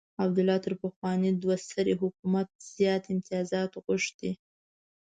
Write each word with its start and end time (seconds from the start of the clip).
عبدالله 0.23 0.57
تر 0.65 0.73
پخواني 0.83 1.29
دوه 1.43 1.55
سري 1.69 1.93
حکومت 2.01 2.47
زیات 2.75 3.03
امتیازات 3.13 3.71
غوښتي. 3.85 4.31